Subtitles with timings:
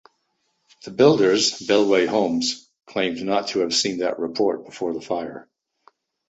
[0.83, 5.47] The builders Bellway Homes claimed not to have seen that report before the fire.